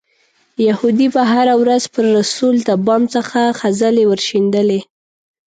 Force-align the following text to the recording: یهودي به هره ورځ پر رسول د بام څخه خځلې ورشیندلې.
یهودي 0.67 1.07
به 1.13 1.21
هره 1.33 1.55
ورځ 1.61 1.83
پر 1.93 2.05
رسول 2.17 2.55
د 2.67 2.69
بام 2.85 3.03
څخه 3.15 3.39
خځلې 3.59 4.03
ورشیندلې. 4.11 4.79